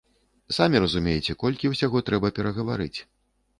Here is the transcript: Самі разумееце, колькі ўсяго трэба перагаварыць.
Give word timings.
Самі 0.55 0.81
разумееце, 0.83 1.35
колькі 1.45 1.71
ўсяго 1.73 2.03
трэба 2.09 2.35
перагаварыць. 2.41 2.93